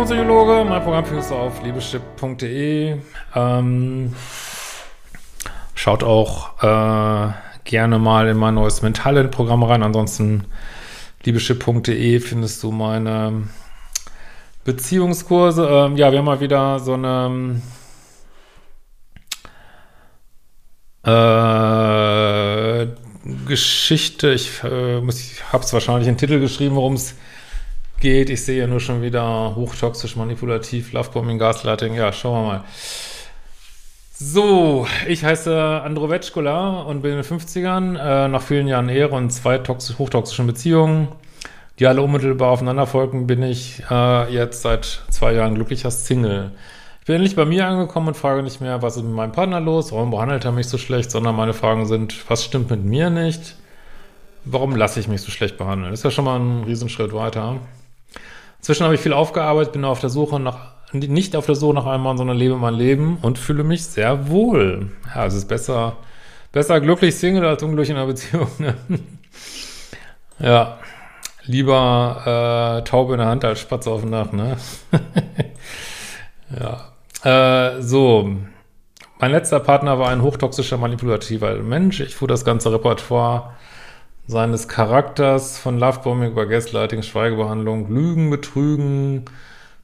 [0.00, 0.64] Diplompsychologe.
[0.64, 2.96] Mein Programm findest du auf liebeschip.de.
[3.34, 4.14] Ähm,
[5.74, 7.32] schaut auch äh,
[7.64, 9.82] gerne mal in mein neues Mentalent-Programm rein.
[9.82, 10.46] Ansonsten
[11.24, 13.48] liebeschip.de findest du meine
[14.64, 15.68] Beziehungskurse.
[15.68, 17.60] Ähm, ja, wir haben mal wieder so eine
[21.04, 22.86] äh,
[23.46, 24.32] Geschichte.
[24.32, 27.18] Ich, äh, ich habe es wahrscheinlich in den Titel geschrieben, worum es geht.
[28.02, 31.94] Ich sehe ja nur schon wieder hochtoxisch, manipulativ, Lovebombing, Gaslighting.
[31.94, 32.64] Ja, schauen wir mal.
[34.14, 39.14] So, ich heiße Andro Vetschkola und bin in den 50ern, äh, nach vielen Jahren Ehre
[39.16, 41.08] und zwei toxisch, hochtoxischen Beziehungen,
[41.78, 46.52] die alle unmittelbar aufeinander folgen, bin ich äh, jetzt seit zwei Jahren glücklicher Single.
[47.00, 49.60] Ich bin endlich bei mir angekommen und frage nicht mehr, was ist mit meinem Partner
[49.60, 53.10] los, warum behandelt er mich so schlecht, sondern meine Fragen sind, was stimmt mit mir
[53.10, 53.56] nicht,
[54.46, 55.90] warum lasse ich mich so schlecht behandeln.
[55.90, 57.56] Das ist ja schon mal ein Riesenschritt weiter.
[58.60, 61.86] Inzwischen habe ich viel aufgearbeitet, bin auf der Suche nach, nicht auf der Suche nach
[61.86, 64.90] einem Mann, sondern lebe mein Leben und fühle mich sehr wohl.
[65.14, 65.96] Ja, es ist besser,
[66.52, 68.48] besser glücklich Single als unglücklich in einer Beziehung.
[68.58, 68.74] Ne?
[70.40, 70.78] ja,
[71.46, 74.58] lieber äh, Taube in der Hand als Spatz auf dem Dach, ne?
[76.60, 76.90] ja.
[77.24, 78.30] Äh, so.
[79.18, 82.00] Mein letzter Partner war ein hochtoxischer, manipulativer Mensch.
[82.00, 83.54] Ich fuhr das ganze Repertoire
[84.30, 89.24] seines Charakters von Lovebombing über Gaslighting, Schweigebehandlung, Lügen, Betrügen,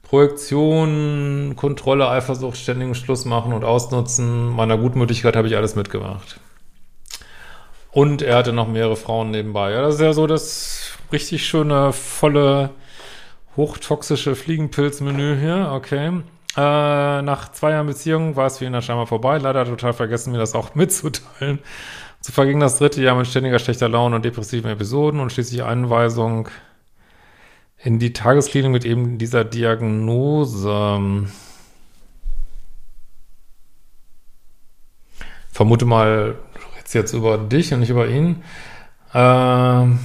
[0.04, 6.38] Projektion, Kontrolle, Eifersucht, ständigen Schluss machen und Ausnutzen meiner Gutmütigkeit habe ich alles mitgemacht.
[7.90, 9.72] Und er hatte noch mehrere Frauen nebenbei.
[9.72, 12.70] Ja, das ist ja so das richtig schöne, volle,
[13.56, 15.72] hochtoxische Fliegenpilzmenü hier.
[15.72, 16.20] Okay.
[16.56, 19.38] Äh, nach zwei Jahren Beziehung war es für ihn dann scheinbar vorbei.
[19.38, 21.58] Leider total vergessen, mir das auch mitzuteilen.
[22.26, 26.48] So verging das dritte Jahr mit ständiger schlechter Laune und depressiven Episoden und schließlich Einweisung
[27.78, 31.28] in die Tagesklinik mit eben dieser Diagnose.
[35.52, 38.42] Vermute mal, du redest jetzt über dich und nicht über ihn.
[39.14, 40.00] Ähm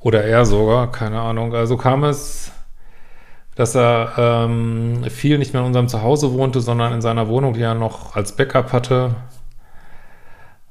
[0.00, 1.54] oder er sogar, keine Ahnung.
[1.54, 2.50] Also kam es
[3.54, 7.60] dass er ähm, viel nicht mehr in unserem Zuhause wohnte, sondern in seiner Wohnung, die
[7.60, 9.14] er noch als Backup hatte.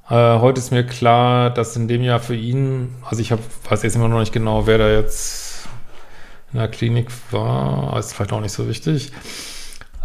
[0.10, 3.84] Äh, heute ist mir klar, dass in dem Jahr für ihn, also ich hab, weiß
[3.84, 5.68] jetzt immer noch nicht genau, wer da jetzt
[6.52, 9.12] in der Klinik war, ist vielleicht auch nicht so wichtig.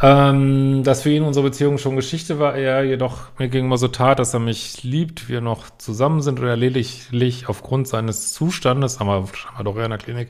[0.02, 4.18] Ähm, dass für ihn unsere Beziehung schon Geschichte war, er jedoch mir gegenüber so tat,
[4.18, 9.14] dass er mich liebt, wir noch zusammen sind oder lediglich aufgrund seines Zustandes, haben wir,
[9.14, 9.26] haben
[9.56, 10.28] wir doch eher in der Klinik,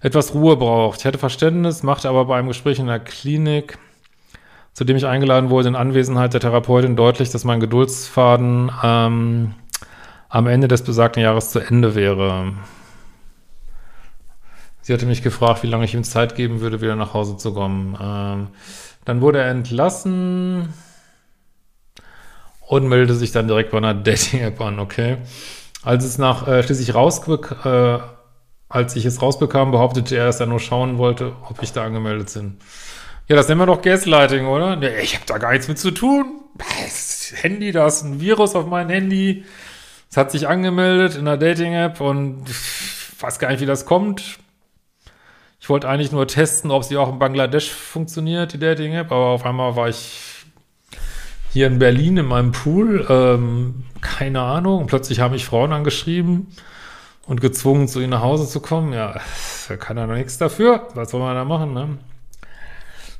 [0.00, 1.00] etwas Ruhe braucht.
[1.00, 3.76] Ich hatte Verständnis, machte aber bei einem Gespräch in der Klinik,
[4.72, 9.54] zu dem ich eingeladen wurde, in Anwesenheit der Therapeutin deutlich, dass mein Geduldsfaden ähm,
[10.28, 12.52] am Ende des besagten Jahres zu Ende wäre.
[14.80, 17.54] Sie hatte mich gefragt, wie lange ich ihm Zeit geben würde, wieder nach Hause zu
[17.54, 17.96] kommen.
[18.00, 18.48] Ähm,
[19.04, 20.72] dann wurde er entlassen
[22.60, 25.18] und meldete sich dann direkt bei einer Dating-App an, okay.
[25.82, 27.98] Als es nach äh, schließlich rausbek äh,
[28.72, 32.32] als ich es rausbekam, behauptete er, dass er nur schauen wollte, ob ich da angemeldet
[32.32, 32.56] bin.
[33.28, 34.76] Ja, das nennen wir doch Gaslighting, oder?
[34.76, 36.40] Nee, ich habe da gar nichts mit zu tun.
[36.56, 39.44] Das Handy, da ist ein Virus auf meinem Handy.
[40.10, 42.44] Es hat sich angemeldet in der Dating-App und
[43.20, 44.38] weiß gar nicht, wie das kommt.
[45.62, 49.46] Ich wollte eigentlich nur testen, ob sie auch in Bangladesch funktioniert, die Dating-App, aber auf
[49.46, 50.44] einmal war ich
[51.52, 56.48] hier in Berlin in meinem Pool, ähm, keine Ahnung, plötzlich haben mich Frauen angeschrieben
[57.26, 58.92] und gezwungen, zu ihnen nach Hause zu kommen.
[58.92, 59.20] Ja,
[59.68, 60.88] da kann er noch nichts dafür.
[60.94, 61.98] Was soll man da machen, ne?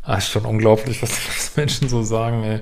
[0.03, 2.61] Ah, ist schon unglaublich, was, Menschen so sagen, ey.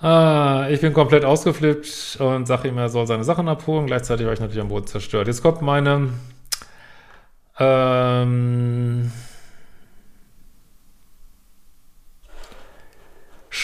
[0.00, 3.86] Ah, ich bin komplett ausgeflippt und sage ihm, er soll seine Sachen abholen.
[3.86, 5.28] Gleichzeitig war ich natürlich am Boden zerstört.
[5.28, 6.14] Jetzt kommt meine ähm,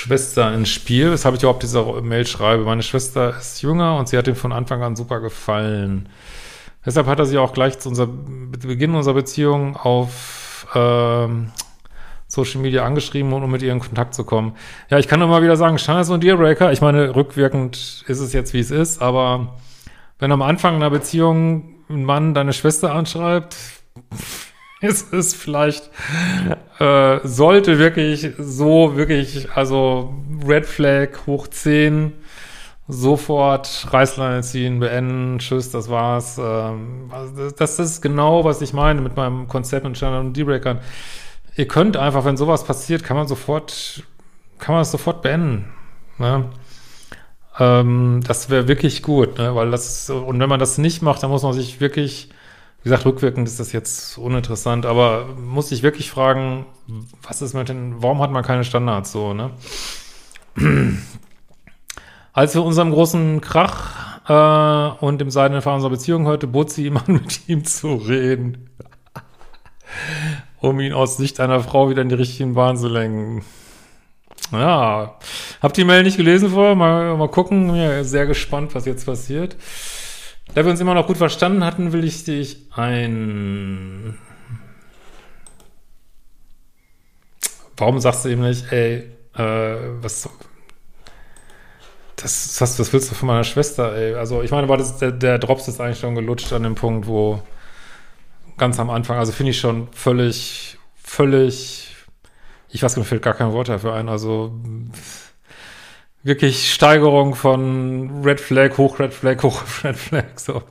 [0.02, 2.64] Schwester ins Spiel, weshalb ich überhaupt diese Mail schreibe.
[2.64, 6.08] Meine Schwester ist jünger und sie hat ihm von Anfang an super gefallen.
[6.84, 11.52] Deshalb hat er sie auch gleich zu unser, Beginn unserer Beziehung auf ähm,
[12.26, 14.56] Social Media angeschrieben, um mit ihr in Kontakt zu kommen.
[14.90, 16.72] Ja, ich kann nur mal wieder sagen, so ein Dealbreaker.
[16.72, 19.54] Ich meine, rückwirkend ist es jetzt, wie es ist, aber
[20.18, 23.54] wenn am Anfang einer Beziehung ein Mann deine Schwester anschreibt,
[24.88, 25.90] ist es vielleicht,
[26.80, 30.14] äh, sollte wirklich so, wirklich, also
[30.46, 32.12] Red Flag hoch 10,
[32.88, 36.38] sofort Reißleine ziehen, beenden, tschüss, das war's.
[36.38, 40.80] Ähm, also das ist genau, was ich meine mit meinem Konzept mit Channel und D-Breakern.
[41.54, 44.02] Ihr könnt einfach, wenn sowas passiert, kann man sofort,
[44.58, 45.72] kann man es sofort beenden.
[46.18, 46.46] Ne?
[47.58, 49.54] Ähm, das wäre wirklich gut, ne?
[49.54, 52.30] weil das, und wenn man das nicht macht, dann muss man sich wirklich,
[52.82, 56.66] wie gesagt, rückwirkend ist das jetzt uninteressant, aber muss sich wirklich fragen,
[57.22, 59.50] was ist mit den, warum hat man keine Standards so, ne?
[62.32, 66.90] Als wir unserem großen Krach äh, und dem seidenen Fahren unserer Beziehung hörte, bot sie
[66.90, 68.70] an, mit ihm zu reden.
[70.60, 73.44] um ihn aus Sicht einer Frau wieder in die richtigen Bahn zu lenken.
[74.50, 75.18] Ja,
[75.62, 76.74] habt die Mail nicht gelesen vorher?
[76.74, 77.74] Mal, mal gucken.
[77.74, 79.56] Ja, sehr gespannt, was jetzt passiert.
[80.54, 84.18] Da wir uns immer noch gut verstanden hatten, will ich dich ein...
[87.76, 90.28] Warum sagst du ihm nicht, ey, äh, was,
[92.22, 94.14] das, das, das willst du von meiner Schwester, ey.
[94.14, 97.06] Also ich meine, war das, der, der Drops ist eigentlich schon gelutscht an dem Punkt,
[97.06, 97.42] wo
[98.56, 101.96] ganz am Anfang, also finde ich schon völlig, völlig,
[102.68, 104.52] ich weiß, mir fällt gar kein Wort dafür ein, also
[106.22, 110.62] wirklich Steigerung von Red Flag, hoch Red Flag, hoch Red Flag, so.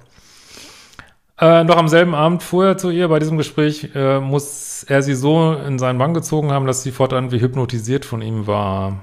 [1.40, 5.16] Äh, noch am selben Abend vorher zu ihr bei diesem Gespräch äh, muss er sie
[5.16, 9.00] so in seinen Bann gezogen haben, dass sie fortan wie hypnotisiert von ihm war.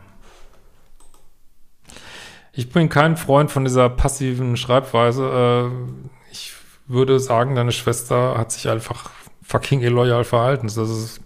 [2.53, 5.71] Ich bin kein Freund von dieser passiven Schreibweise.
[5.73, 6.53] Äh, ich
[6.87, 9.11] würde sagen, deine Schwester hat sich einfach
[9.43, 10.67] fucking illoyal verhalten.
[10.67, 11.21] Das ist,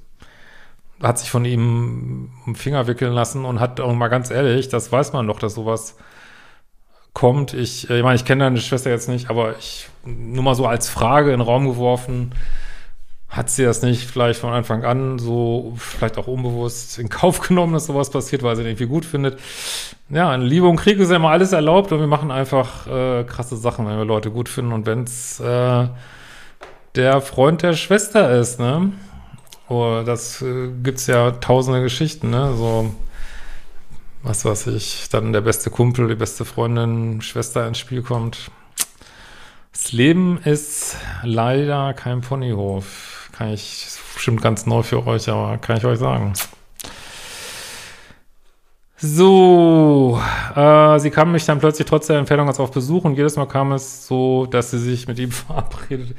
[1.02, 4.92] hat sich von ihm im Finger wickeln lassen und hat auch mal ganz ehrlich, das
[4.92, 5.96] weiß man doch, dass sowas
[7.12, 7.54] kommt.
[7.54, 10.66] Ich, äh, ich meine, ich kenne deine Schwester jetzt nicht, aber ich nur mal so
[10.66, 12.34] als Frage in den Raum geworfen,
[13.28, 17.72] hat sie das nicht vielleicht von Anfang an so, vielleicht auch unbewusst in Kauf genommen,
[17.72, 19.40] dass sowas passiert, weil sie den irgendwie gut findet.
[20.10, 23.24] Ja, in Liebe und Krieg ist ja immer alles erlaubt und wir machen einfach äh,
[23.24, 25.88] krasse Sachen, wenn wir Leute gut finden und wenn es äh,
[26.94, 28.92] der Freund der Schwester ist, ne?
[29.72, 32.54] Oh, das äh, gibt's ja tausende Geschichten, ne?
[32.54, 32.94] So,
[34.22, 38.50] was weiß ich, dann der beste Kumpel, die beste Freundin, Schwester ins Spiel kommt.
[39.72, 43.30] Das Leben ist leider kein Ponyhof.
[43.32, 46.34] Kann ich, bestimmt ganz neu für euch, aber kann ich euch sagen.
[49.04, 50.20] So,
[50.54, 53.46] äh, sie kam mich dann plötzlich trotz der Entfernung als auf Besuch und jedes Mal
[53.46, 56.14] kam es so, dass sie sich mit ihm verabredet.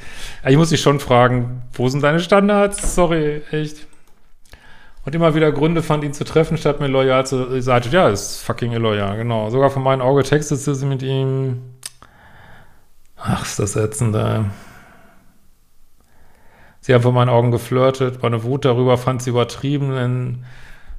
[0.46, 2.94] Ich muss dich schon fragen, wo sind deine Standards?
[2.94, 3.88] Sorry, echt.
[5.06, 7.84] Und immer wieder Gründe fand, ihn zu treffen, statt mir loyal zu sein.
[7.90, 9.50] Ja, ist fucking illoyal, genau.
[9.50, 11.62] Sogar von meinem Auge textete sie mit ihm.
[13.16, 14.42] Ach, ist das ätzend, ey.
[16.82, 20.44] Sie haben vor meinen Augen geflirtet, meine Wut darüber fand sie übertrieben, denn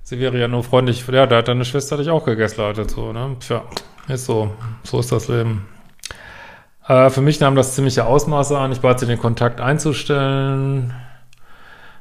[0.05, 1.05] sie wäre ja nur freundlich.
[1.09, 3.37] Ja, da hat deine Schwester dich auch gegaslightet, so, ne?
[3.41, 3.65] Tja,
[4.07, 4.53] ist so.
[4.85, 5.67] So ist das Leben.
[6.87, 8.71] Äh, für mich nahm das ziemliche Ausmaße an.
[8.71, 10.95] Ich bat sie, den Kontakt einzustellen.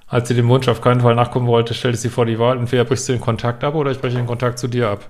[0.07, 2.85] Als sie dem Wunsch auf keinen Fall nachkommen wollte, stellte sie vor die Wahl, entweder
[2.85, 5.09] brichst du den Kontakt ab oder ich breche den Kontakt zu dir ab.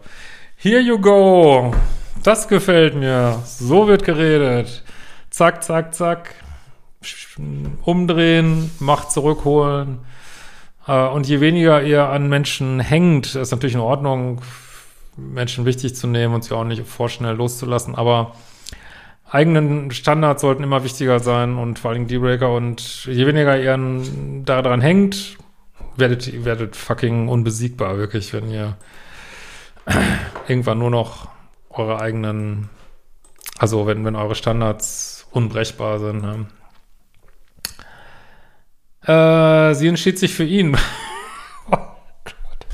[0.55, 1.73] Here you go!
[2.23, 3.37] Das gefällt mir.
[3.43, 4.83] So wird geredet.
[5.29, 6.35] Zack, zack, zack
[7.83, 9.99] umdrehen, Macht zurückholen.
[10.88, 14.41] Äh, und je weniger ihr an Menschen hängt, ist natürlich in Ordnung,
[15.15, 18.33] Menschen wichtig zu nehmen und sie auch nicht vorschnell loszulassen, aber
[19.30, 23.77] eigenen Standards sollten immer wichtiger sein und vor allem Dealbreaker und je weniger ihr
[24.46, 25.38] daran hängt,
[25.98, 28.77] werdet ihr werdet fucking unbesiegbar, wirklich, wenn ihr
[30.48, 31.27] irgendwann nur noch
[31.69, 32.69] eure eigenen,
[33.57, 36.22] also wenn, wenn eure Standards unbrechbar sind.
[36.22, 36.46] Ne?
[39.05, 40.77] Äh, sie entschied sich für ihn.
[41.72, 41.77] oh
[42.24, 42.65] Gott.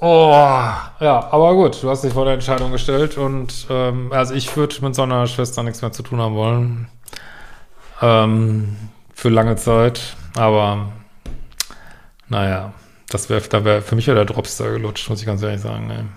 [0.00, 0.32] Oh,
[1.00, 4.76] ja, aber gut, du hast dich vor der Entscheidung gestellt und ähm, also ich würde
[4.82, 6.88] mit so einer Schwester nichts mehr zu tun haben wollen.
[8.02, 8.76] Ähm,
[9.14, 10.92] für lange Zeit, aber
[12.28, 12.72] naja,
[13.08, 15.86] das wäre, da wäre für mich ja der Dropstar gelutscht, muss ich ganz ehrlich sagen.
[15.86, 16.08] Ne?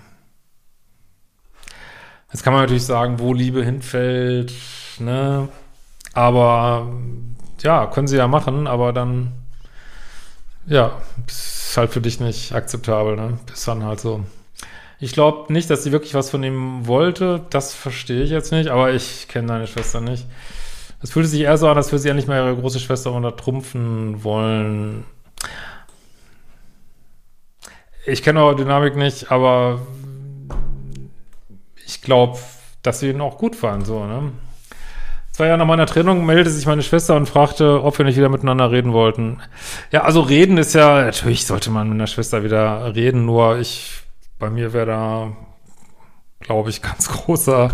[2.32, 4.52] Jetzt kann man natürlich sagen, wo Liebe hinfällt,
[4.98, 5.48] ne?
[6.14, 6.86] Aber
[7.62, 9.32] ja, können sie ja machen, aber dann,
[10.66, 10.92] ja,
[11.26, 13.38] ist halt für dich nicht akzeptabel, ne?
[13.52, 14.24] Ist dann halt so.
[15.00, 17.44] Ich glaube nicht, dass sie wirklich was von ihm wollte.
[17.50, 20.26] Das verstehe ich jetzt nicht, aber ich kenne deine Schwester nicht.
[21.02, 23.10] Es fühlte sich eher so an, als würde sie ja nicht mehr ihre große Schwester
[23.10, 25.04] untertrumpfen wollen.
[28.06, 29.80] Ich kenne eure Dynamik nicht, aber
[31.86, 32.38] ich glaube,
[32.82, 34.32] dass sie ihn auch gut fanden, so, ne?
[35.32, 38.28] Zwei Jahre nach meiner Trennung meldete sich meine Schwester und fragte, ob wir nicht wieder
[38.28, 39.40] miteinander reden wollten.
[39.90, 44.02] Ja, also reden ist ja, natürlich sollte man mit einer Schwester wieder reden, nur ich,
[44.38, 45.32] bei mir wäre da,
[46.40, 47.70] glaube ich, ganz großer,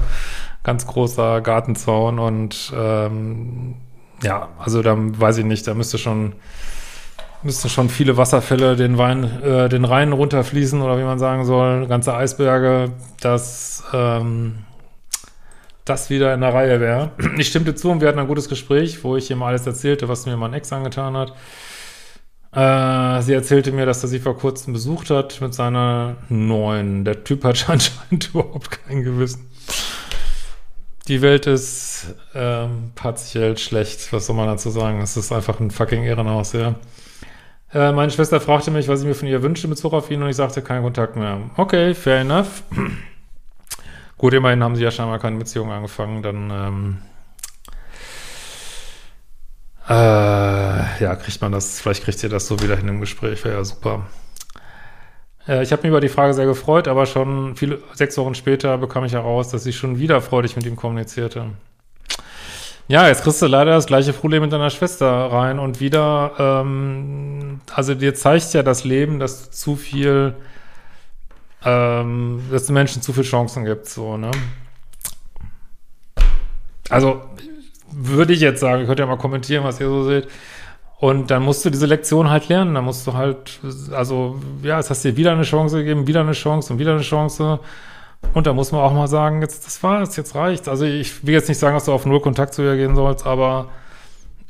[0.63, 3.75] ganz großer Gartenzaun und ähm,
[4.23, 6.35] ja, also da weiß ich nicht, da müsste schon
[7.43, 11.87] müssten schon viele Wasserfälle den Wein, äh, den Rhein runterfließen oder wie man sagen soll,
[11.87, 14.65] ganze Eisberge, dass ähm,
[15.89, 17.13] das wieder in der Reihe wäre.
[17.39, 20.27] Ich stimmte zu und wir hatten ein gutes Gespräch, wo ich ihm alles erzählte, was
[20.27, 21.35] mir mein Ex angetan hat.
[22.53, 27.05] Äh, sie erzählte mir, dass er sie vor kurzem besucht hat mit seiner neuen.
[27.05, 29.49] Der Typ hat anscheinend überhaupt kein Gewissen.
[31.09, 35.01] Die Welt ist ähm, partiell schlecht, was soll man dazu sagen?
[35.01, 36.75] Es ist einfach ein fucking Ehrenhaus, ja.
[37.73, 40.23] Äh, meine Schwester fragte mich, was ich mir von ihr wünschte in Bezug auf ihn
[40.23, 41.51] und ich sagte, kein Kontakt mehr.
[41.57, 42.63] Okay, fair enough.
[44.19, 46.99] Gut, immerhin haben sie ja scheinbar keine Beziehung angefangen, dann ähm,
[49.89, 53.57] äh, ja, kriegt man das, vielleicht kriegt ihr das so wieder hin im Gespräch, wäre
[53.57, 54.07] ja super.
[55.63, 59.05] Ich habe mich über die Frage sehr gefreut, aber schon viele, sechs Wochen später bekam
[59.05, 61.47] ich heraus, dass sie schon wieder freudig mit ihm kommunizierte.
[62.87, 67.63] Ja, jetzt kriegst du leider das gleiche Problem mit deiner Schwester rein und wieder, ähm,
[67.75, 70.35] also dir zeigt ja das Leben, dass du zu viel,
[71.65, 74.31] ähm, dass den Menschen zu viele Chancen gibt, so, ne?
[76.91, 77.21] Also,
[77.91, 80.29] würde ich jetzt sagen, könnt ja mal kommentieren, was ihr so seht.
[80.99, 82.75] Und dann musst du diese Lektion halt lernen.
[82.75, 83.61] Dann musst du halt,
[83.93, 87.03] also, ja, es hast dir wieder eine Chance gegeben, wieder eine Chance und wieder eine
[87.03, 87.61] Chance.
[88.35, 90.69] Und da muss man auch mal sagen, jetzt, das war's, jetzt reicht's.
[90.69, 93.27] Also ich will jetzt nicht sagen, dass du auf null Kontakt zu ihr gehen sollst,
[93.27, 93.69] aber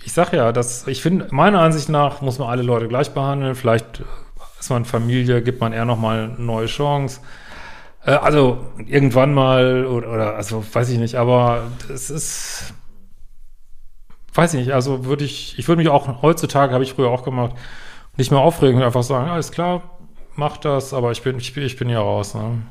[0.05, 3.55] ich sag ja, dass ich finde, meiner Ansicht nach muss man alle Leute gleich behandeln.
[3.55, 4.03] Vielleicht
[4.59, 7.21] ist man Familie, gibt man eher nochmal eine neue Chance.
[8.05, 12.75] Äh, also irgendwann mal oder, oder also weiß ich nicht, aber es ist,
[14.35, 17.25] weiß ich nicht, also würde ich, ich würde mich auch, heutzutage habe ich früher auch
[17.25, 17.55] gemacht,
[18.17, 19.83] nicht mehr aufregen und einfach sagen, alles klar,
[20.37, 22.35] mach das, aber ich bin, ich, ich bin hier raus.
[22.35, 22.63] Ne?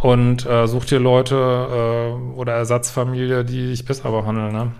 [0.00, 4.52] und äh, such dir Leute äh, oder Ersatzfamilie, die dich besser behandeln.
[4.52, 4.72] Ne?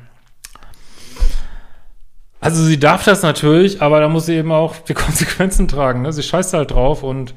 [2.49, 6.00] Also sie darf das natürlich, aber da muss sie eben auch die Konsequenzen tragen.
[6.00, 6.14] Ne?
[6.14, 7.35] Sie scheißt halt drauf und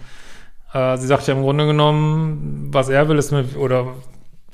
[0.74, 3.88] äh, sie sagt ja im Grunde genommen, was er will, ist mir, oder,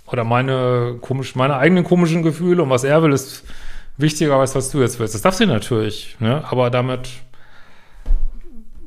[0.07, 3.43] oder meine komisch, meine eigenen komischen Gefühle und was er will, ist
[3.97, 5.13] wichtiger als was du jetzt willst.
[5.13, 6.43] Das darf sie natürlich, ne?
[6.49, 7.07] aber damit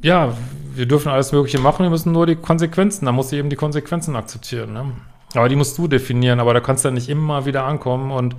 [0.03, 0.35] ja,
[0.75, 3.55] wir dürfen alles Mögliche machen, wir müssen nur die Konsequenzen, da muss sie eben die
[3.55, 4.73] Konsequenzen akzeptieren.
[4.73, 4.91] Ne?
[5.35, 8.35] Aber die musst du definieren, aber da kannst du ja nicht immer wieder ankommen und,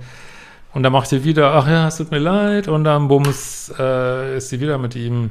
[0.74, 4.36] und dann macht sie wieder, ach ja, es tut mir leid, und dann bums, äh,
[4.36, 5.30] ist sie wieder mit ihm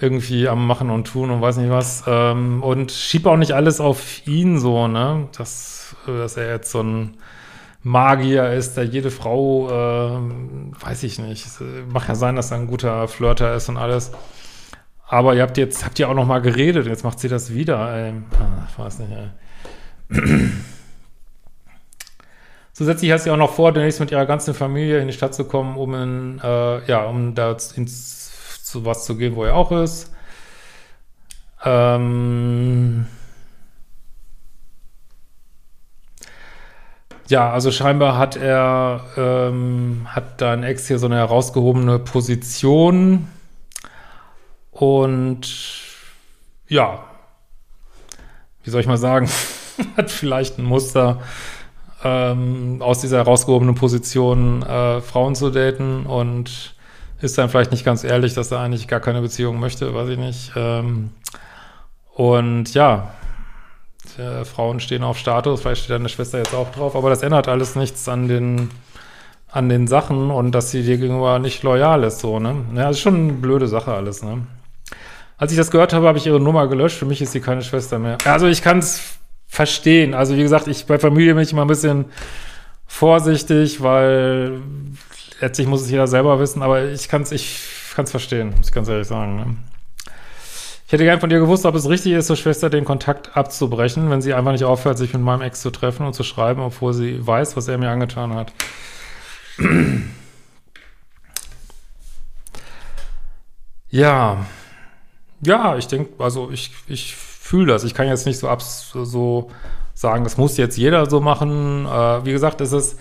[0.00, 2.04] irgendwie am Machen und Tun und weiß nicht was.
[2.06, 5.28] Ähm, und schieb auch nicht alles auf ihn so, ne?
[5.36, 7.16] Dass, dass er jetzt so ein
[7.82, 11.46] Magier ist, der jede Frau, äh, weiß ich nicht.
[11.88, 14.12] Mag ja sein, dass er ein guter Flirter ist und alles.
[15.08, 17.94] Aber ihr habt jetzt, habt ihr auch noch mal geredet, jetzt macht sie das wieder.
[17.96, 18.14] Ey.
[18.40, 20.50] Ah, ich weiß nicht, ey.
[22.76, 25.44] Zusätzlich hat sie auch noch vor, demnächst mit ihrer ganzen Familie in die Stadt zu
[25.44, 29.72] kommen, um in, äh, ja, um da ins, zu was zu gehen, wo er auch
[29.72, 30.12] ist.
[31.64, 33.06] Ähm
[37.28, 43.26] ja, also scheinbar hat er, ähm, hat dein Ex hier so eine herausgehobene Position
[44.70, 45.48] und
[46.68, 47.06] ja,
[48.64, 49.30] wie soll ich mal sagen,
[49.96, 51.22] hat vielleicht ein Muster,
[52.06, 56.74] ähm, aus dieser herausgehobenen Position äh, Frauen zu daten und
[57.20, 60.18] ist dann vielleicht nicht ganz ehrlich, dass er eigentlich gar keine Beziehung möchte, weiß ich
[60.18, 60.52] nicht.
[60.54, 61.10] Ähm,
[62.14, 63.10] und ja,
[64.18, 67.48] äh, Frauen stehen auf Status, vielleicht steht deine Schwester jetzt auch drauf, aber das ändert
[67.48, 68.70] alles nichts an den
[69.48, 72.56] an den Sachen und dass sie dir gegenüber nicht loyal ist, so, ne?
[72.74, 74.46] Ja, ist schon eine blöde Sache alles, ne?
[75.38, 76.98] Als ich das gehört habe, habe ich ihre Nummer gelöscht.
[76.98, 78.18] Für mich ist sie keine Schwester mehr.
[78.24, 80.14] Also ich kann es verstehen.
[80.14, 82.06] Also wie gesagt, ich bei Familie bin ich immer ein bisschen
[82.86, 84.60] vorsichtig, weil
[85.40, 86.62] letztlich muss es jeder selber wissen.
[86.62, 87.60] Aber ich kann es ich
[87.94, 89.36] kann's verstehen, muss ich ganz ehrlich sagen.
[89.36, 89.56] Ne?
[90.86, 94.08] Ich hätte gern von dir gewusst, ob es richtig ist, zur Schwester den Kontakt abzubrechen,
[94.08, 96.92] wenn sie einfach nicht aufhört, sich mit meinem Ex zu treffen und zu schreiben, obwohl
[96.92, 98.52] sie weiß, was er mir angetan hat.
[103.90, 104.46] ja.
[105.40, 107.84] Ja, ich denke, also ich, ich fühle das.
[107.84, 109.50] Ich kann jetzt nicht so abs so
[109.94, 111.86] sagen, das muss jetzt jeder so machen.
[111.86, 112.98] Äh, wie gesagt, es ist,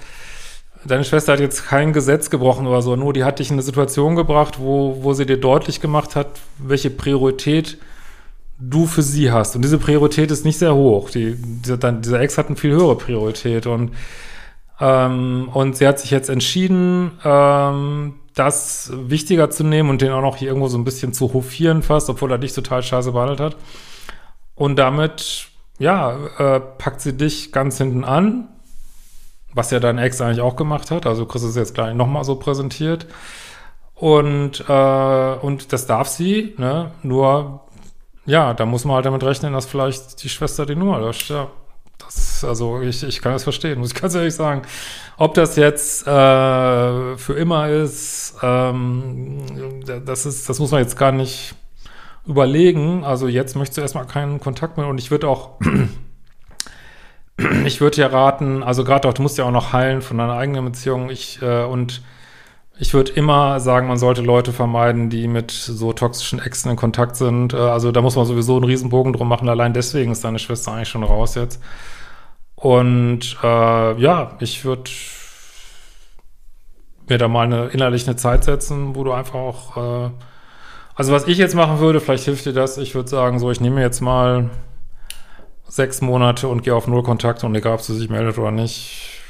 [0.86, 3.64] deine Schwester hat jetzt kein Gesetz gebrochen oder so, nur die hat dich in eine
[3.64, 7.78] Situation gebracht, wo, wo sie dir deutlich gemacht hat, welche Priorität
[8.58, 9.56] du für sie hast.
[9.56, 11.10] Und diese Priorität ist nicht sehr hoch.
[11.10, 13.68] Die, dieser, dieser Ex hat eine viel höhere Priorität.
[13.68, 13.92] Und,
[14.80, 20.22] ähm, und sie hat sich jetzt entschieden, ähm, das wichtiger zu nehmen und den auch
[20.22, 23.40] noch hier irgendwo so ein bisschen zu hofieren fast, obwohl er dich total scheiße behandelt
[23.40, 23.56] hat.
[24.56, 25.48] Und damit,
[25.80, 28.48] ja, äh, packt sie dich ganz hinten an,
[29.54, 31.06] was ja dein Ex eigentlich auch gemacht hat.
[31.06, 33.08] Also Chris ist jetzt gleich nochmal so präsentiert.
[33.96, 36.92] Und, äh, und das darf sie, ne?
[37.02, 37.62] Nur,
[38.26, 41.48] ja, da muss man halt damit rechnen, dass vielleicht die Schwester die Nummer löscht, ja.
[41.98, 44.64] Das, also ich, ich kann das verstehen, muss ich ganz ehrlich sagen.
[45.18, 51.14] Ob das jetzt äh, für immer ist, ähm, das ist, das muss man jetzt gar
[51.14, 51.56] nicht
[52.27, 53.03] überlegen.
[53.03, 55.60] Also jetzt möchtest du erstmal keinen Kontakt mehr und ich würde auch
[57.65, 60.34] ich würde dir raten, also gerade auch, du musst ja auch noch heilen von deiner
[60.34, 61.10] eigenen Beziehung.
[61.10, 62.01] Ich äh, und
[62.77, 67.15] ich würde immer sagen, man sollte Leute vermeiden, die mit so toxischen Exen in Kontakt
[67.15, 67.53] sind.
[67.53, 69.50] Äh, also da muss man sowieso einen Riesenbogen drum machen.
[69.50, 71.62] Allein deswegen ist deine Schwester eigentlich schon raus jetzt.
[72.55, 74.91] Und äh, ja, ich würde
[77.08, 80.10] mir da mal eine innerlich eine Zeit setzen, wo du einfach auch äh,
[80.96, 83.62] also was ich jetzt machen würde, vielleicht hilft dir das, ich würde sagen, so, ich
[83.62, 84.50] nehme jetzt mal
[85.68, 89.22] sechs Monate und gehe auf Null Kontakt und egal, ob sie sich meldet oder nicht,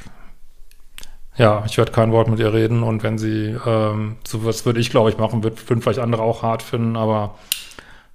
[1.37, 4.79] ja, ich werde kein Wort mit ihr reden und wenn sie, ähm, so was würde
[4.79, 7.35] ich, glaube ich, machen, wird würden vielleicht andere auch hart finden, aber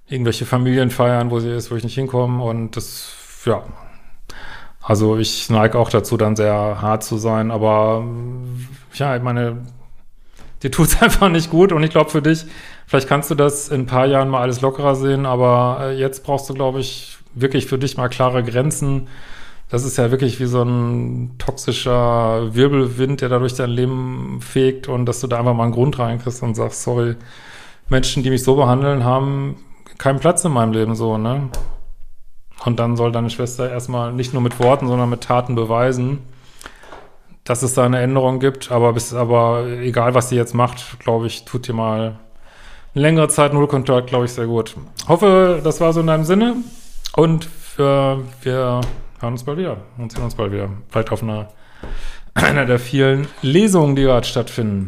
[0.07, 3.13] irgendwelche Familien feiern, wo sie ist, wo ich nicht hinkomme und das,
[3.45, 3.63] ja,
[4.81, 8.03] also ich neige auch dazu, dann sehr hart zu sein, aber
[8.93, 9.61] ja, ich meine,
[10.63, 12.45] dir tut es einfach nicht gut und ich glaube für dich,
[12.91, 16.23] vielleicht kannst du das in ein paar Jahren mal alles lockerer sehen, aber äh, jetzt
[16.23, 19.07] brauchst du, glaube ich, wirklich für dich mal klare Grenzen
[19.71, 24.89] das ist ja wirklich wie so ein toxischer Wirbelwind, der da durch dein Leben fegt
[24.89, 27.15] und dass du da einfach mal einen Grund reinkriegst und sagst, sorry,
[27.87, 29.55] Menschen, die mich so behandeln, haben
[29.97, 31.49] keinen Platz in meinem Leben so, ne?
[32.65, 36.19] Und dann soll deine Schwester erstmal nicht nur mit Worten, sondern mit Taten beweisen,
[37.45, 38.71] dass es da eine Änderung gibt.
[38.71, 42.19] Aber bis, aber egal, was sie jetzt macht, glaube ich, tut dir mal
[42.93, 44.75] längere Zeit Null Kontakt, glaube ich, sehr gut.
[45.07, 46.57] Hoffe, das war so in deinem Sinne.
[47.15, 48.81] Und für, wir
[49.19, 50.69] hören uns bald wieder und sehen uns bald wieder.
[50.89, 51.49] Vielleicht auf einer,
[52.33, 54.87] einer der vielen Lesungen, die gerade stattfinden.